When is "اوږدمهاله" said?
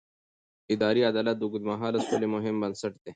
1.45-1.99